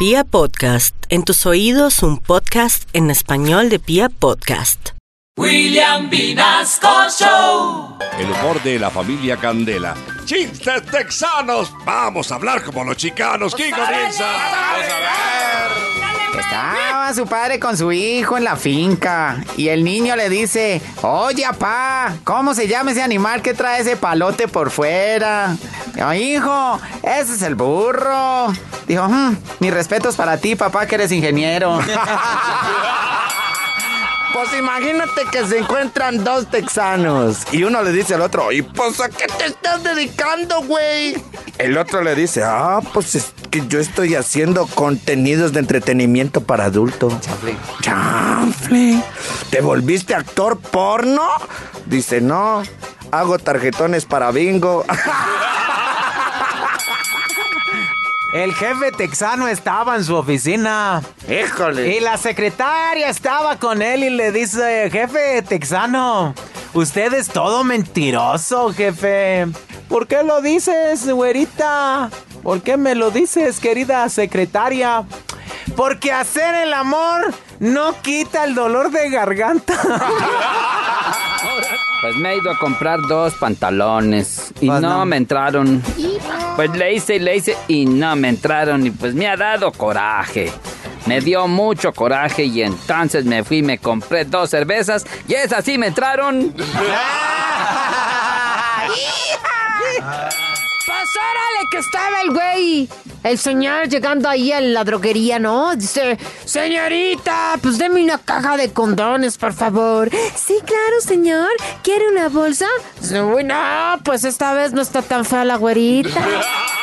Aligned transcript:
Pia 0.00 0.24
Podcast, 0.24 0.96
en 1.10 1.24
tus 1.24 1.44
oídos 1.44 2.02
un 2.02 2.16
podcast 2.16 2.88
en 2.94 3.10
español 3.10 3.68
de 3.68 3.78
Pia 3.78 4.08
Podcast. 4.08 4.92
William 5.36 6.08
Vinasco 6.08 6.88
Show. 7.10 7.98
El 8.18 8.30
humor 8.30 8.62
de 8.62 8.78
la 8.78 8.88
familia 8.88 9.36
Candela. 9.36 9.94
¡Chistes 10.24 10.86
texanos! 10.86 11.70
Vamos 11.84 12.32
a 12.32 12.36
hablar 12.36 12.62
como 12.64 12.82
los 12.82 12.96
chicanos. 12.96 13.54
¿Quién 13.54 13.72
comienza? 13.72 14.24
Vamos 14.24 14.90
a 14.90 15.00
ver. 15.00 15.39
Estaba 16.38 17.12
su 17.14 17.26
padre 17.26 17.58
con 17.58 17.76
su 17.76 17.92
hijo 17.92 18.36
en 18.36 18.44
la 18.44 18.56
finca 18.56 19.42
y 19.56 19.68
el 19.68 19.84
niño 19.84 20.16
le 20.16 20.28
dice, 20.28 20.80
oye, 21.02 21.44
papá, 21.44 22.14
¿cómo 22.24 22.54
se 22.54 22.68
llama 22.68 22.92
ese 22.92 23.02
animal 23.02 23.42
que 23.42 23.54
trae 23.54 23.80
ese 23.80 23.96
palote 23.96 24.48
por 24.48 24.70
fuera? 24.70 25.56
Dijo, 25.94 26.12
hijo, 26.14 26.80
ese 27.02 27.34
es 27.34 27.42
el 27.42 27.54
burro. 27.54 28.52
Dijo, 28.86 29.08
"Mm, 29.08 29.36
mis 29.60 29.72
respetos 29.72 30.16
para 30.16 30.36
ti, 30.38 30.56
papá, 30.56 30.86
que 30.86 30.94
eres 30.96 31.12
ingeniero. 31.12 31.78
Pues 34.32 34.54
imagínate 34.58 35.24
que 35.30 35.44
se 35.44 35.58
encuentran 35.58 36.22
dos 36.22 36.48
texanos 36.48 37.38
y 37.52 37.64
uno 37.64 37.82
le 37.82 37.90
dice 37.92 38.14
al 38.14 38.22
otro, 38.22 38.52
¿y 38.52 38.62
pues 38.62 39.00
a 39.00 39.08
qué 39.08 39.26
te 39.26 39.46
estás 39.46 39.82
dedicando, 39.82 40.62
güey? 40.62 41.16
El 41.58 41.76
otro 41.76 42.00
le 42.02 42.14
dice, 42.14 42.42
ah, 42.44 42.78
pues 42.94 43.16
es 43.16 43.32
que 43.50 43.66
yo 43.66 43.80
estoy 43.80 44.14
haciendo 44.14 44.66
contenidos 44.66 45.52
de 45.52 45.60
entretenimiento 45.60 46.42
para 46.42 46.66
adultos. 46.66 47.12
Chanfle. 47.80 49.02
¿Te 49.50 49.60
volviste 49.60 50.14
actor 50.14 50.58
porno? 50.58 51.28
Dice, 51.86 52.20
no, 52.20 52.62
hago 53.10 53.38
tarjetones 53.38 54.04
para 54.04 54.30
bingo. 54.30 54.84
El 58.32 58.54
jefe 58.54 58.92
texano 58.92 59.48
estaba 59.48 59.96
en 59.96 60.04
su 60.04 60.14
oficina. 60.14 61.02
Híjole. 61.28 61.96
Y 61.96 62.00
la 62.00 62.16
secretaria 62.16 63.08
estaba 63.08 63.58
con 63.58 63.82
él 63.82 64.04
y 64.04 64.10
le 64.10 64.30
dice, 64.30 64.88
jefe 64.88 65.42
texano, 65.42 66.32
usted 66.72 67.12
es 67.14 67.26
todo 67.26 67.64
mentiroso, 67.64 68.72
jefe. 68.72 69.48
¿Por 69.88 70.06
qué 70.06 70.22
lo 70.22 70.40
dices, 70.40 71.10
güerita? 71.10 72.08
¿Por 72.42 72.62
qué 72.62 72.76
me 72.76 72.94
lo 72.94 73.10
dices, 73.10 73.60
querida 73.60 74.08
secretaria? 74.08 75.04
Porque 75.76 76.12
hacer 76.12 76.54
el 76.54 76.72
amor 76.72 77.32
no 77.58 77.94
quita 78.02 78.44
el 78.44 78.54
dolor 78.54 78.90
de 78.90 79.10
garganta. 79.10 79.74
Pues 82.02 82.16
me 82.16 82.30
he 82.32 82.36
ido 82.38 82.50
a 82.50 82.58
comprar 82.58 82.98
dos 83.08 83.34
pantalones 83.34 84.54
y 84.58 84.68
Pues 84.68 84.80
no, 84.80 84.88
no. 85.00 85.04
me 85.04 85.18
entraron. 85.18 85.82
Pues 86.56 86.70
le 86.70 86.94
hice 86.94 87.16
y 87.16 87.18
le 87.18 87.36
hice 87.36 87.58
y 87.68 87.84
no 87.84 88.16
me 88.16 88.30
entraron 88.30 88.86
y 88.86 88.90
pues 88.90 89.12
me 89.14 89.28
ha 89.28 89.36
dado 89.36 89.70
coraje. 89.70 90.50
Me 91.04 91.20
dio 91.20 91.46
mucho 91.46 91.92
coraje 91.92 92.44
y 92.44 92.62
entonces 92.62 93.26
me 93.26 93.44
fui 93.44 93.58
y 93.58 93.62
me 93.62 93.76
compré 93.76 94.24
dos 94.24 94.48
cervezas 94.48 95.04
y 95.28 95.34
esas 95.34 95.62
sí 95.62 95.76
me 95.76 95.88
entraron. 95.88 96.54
Pues 100.90 101.08
órale 101.16 101.68
que 101.70 101.78
estaba 101.78 102.20
el 102.22 102.30
güey, 102.32 102.88
el 103.22 103.38
señor 103.38 103.88
llegando 103.88 104.28
ahí 104.28 104.50
a 104.50 104.60
la 104.60 104.82
droguería, 104.82 105.38
¿no? 105.38 105.76
Dice, 105.76 106.18
señorita, 106.44 107.58
pues 107.62 107.78
deme 107.78 108.02
una 108.02 108.18
caja 108.18 108.56
de 108.56 108.72
condones, 108.72 109.38
por 109.38 109.52
favor. 109.52 110.10
Sí, 110.34 110.56
claro, 110.66 111.00
señor. 111.00 111.48
¿Quiere 111.84 112.08
una 112.08 112.28
bolsa? 112.28 112.66
Dice, 113.00 113.20
no, 113.20 114.00
pues 114.04 114.24
esta 114.24 114.52
vez 114.52 114.72
no 114.72 114.82
está 114.82 115.00
tan 115.00 115.24
fea 115.24 115.44
la 115.44 115.56
güerita. 115.56 116.20